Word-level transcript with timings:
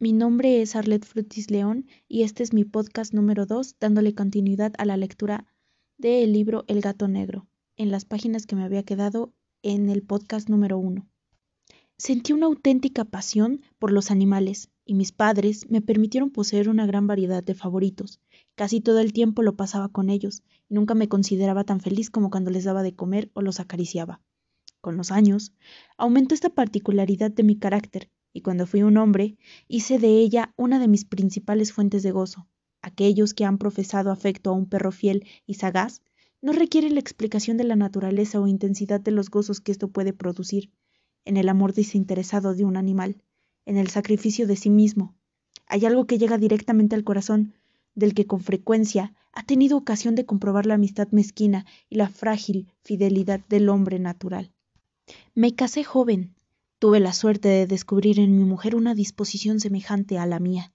Mi 0.00 0.12
nombre 0.12 0.60
es 0.60 0.74
Arlette 0.74 1.06
Frutis 1.06 1.52
León 1.52 1.86
y 2.08 2.24
este 2.24 2.42
es 2.42 2.52
mi 2.52 2.64
podcast 2.64 3.14
número 3.14 3.46
2 3.46 3.76
dándole 3.78 4.12
continuidad 4.12 4.72
a 4.76 4.84
la 4.84 4.96
lectura 4.96 5.46
del 5.98 6.32
libro 6.32 6.64
El 6.66 6.80
gato 6.80 7.06
negro, 7.06 7.46
en 7.76 7.92
las 7.92 8.04
páginas 8.04 8.44
que 8.44 8.56
me 8.56 8.64
había 8.64 8.82
quedado 8.82 9.32
en 9.62 9.88
el 9.88 10.02
podcast 10.02 10.48
número 10.48 10.78
1. 10.78 11.06
Sentí 11.96 12.32
una 12.32 12.46
auténtica 12.46 13.04
pasión 13.04 13.62
por 13.78 13.92
los 13.92 14.10
animales 14.10 14.68
y 14.84 14.94
mis 14.94 15.12
padres 15.12 15.70
me 15.70 15.80
permitieron 15.80 16.30
poseer 16.30 16.68
una 16.68 16.86
gran 16.86 17.06
variedad 17.06 17.44
de 17.44 17.54
favoritos. 17.54 18.20
Casi 18.56 18.80
todo 18.80 18.98
el 18.98 19.12
tiempo 19.12 19.42
lo 19.42 19.54
pasaba 19.54 19.90
con 19.90 20.10
ellos 20.10 20.42
y 20.68 20.74
nunca 20.74 20.96
me 20.96 21.08
consideraba 21.08 21.62
tan 21.62 21.78
feliz 21.78 22.10
como 22.10 22.30
cuando 22.30 22.50
les 22.50 22.64
daba 22.64 22.82
de 22.82 22.96
comer 22.96 23.30
o 23.32 23.42
los 23.42 23.60
acariciaba. 23.60 24.20
Con 24.80 24.96
los 24.96 25.12
años, 25.12 25.54
aumentó 25.96 26.34
esta 26.34 26.50
particularidad 26.50 27.30
de 27.30 27.44
mi 27.44 27.56
carácter 27.56 28.10
y 28.34 28.42
cuando 28.42 28.66
fui 28.66 28.82
un 28.82 28.98
hombre, 28.98 29.38
hice 29.68 29.98
de 29.98 30.18
ella 30.18 30.52
una 30.56 30.78
de 30.78 30.88
mis 30.88 31.06
principales 31.06 31.72
fuentes 31.72 32.02
de 32.02 32.10
gozo. 32.10 32.46
Aquellos 32.82 33.32
que 33.32 33.46
han 33.46 33.56
profesado 33.56 34.10
afecto 34.10 34.50
a 34.50 34.52
un 34.52 34.66
perro 34.66 34.92
fiel 34.92 35.24
y 35.46 35.54
sagaz 35.54 36.02
no 36.42 36.52
requieren 36.52 36.94
la 36.94 37.00
explicación 37.00 37.56
de 37.56 37.64
la 37.64 37.76
naturaleza 37.76 38.40
o 38.40 38.48
intensidad 38.48 39.00
de 39.00 39.12
los 39.12 39.30
gozos 39.30 39.60
que 39.60 39.72
esto 39.72 39.88
puede 39.88 40.12
producir, 40.12 40.70
en 41.24 41.38
el 41.38 41.48
amor 41.48 41.72
desinteresado 41.72 42.54
de 42.54 42.64
un 42.64 42.76
animal, 42.76 43.22
en 43.64 43.78
el 43.78 43.88
sacrificio 43.88 44.46
de 44.46 44.56
sí 44.56 44.68
mismo. 44.68 45.14
Hay 45.66 45.86
algo 45.86 46.06
que 46.06 46.18
llega 46.18 46.36
directamente 46.36 46.96
al 46.96 47.04
corazón, 47.04 47.54
del 47.94 48.14
que 48.14 48.26
con 48.26 48.40
frecuencia 48.40 49.14
ha 49.32 49.44
tenido 49.44 49.76
ocasión 49.76 50.16
de 50.16 50.26
comprobar 50.26 50.66
la 50.66 50.74
amistad 50.74 51.08
mezquina 51.12 51.66
y 51.88 51.96
la 51.96 52.08
frágil 52.08 52.66
fidelidad 52.82 53.40
del 53.48 53.68
hombre 53.68 54.00
natural. 54.00 54.52
Me 55.34 55.54
casé 55.54 55.84
joven, 55.84 56.34
Tuve 56.84 57.00
la 57.00 57.14
suerte 57.14 57.48
de 57.48 57.66
descubrir 57.66 58.20
en 58.20 58.36
mi 58.36 58.44
mujer 58.44 58.76
una 58.76 58.94
disposición 58.94 59.58
semejante 59.58 60.18
a 60.18 60.26
la 60.26 60.38
mía. 60.38 60.73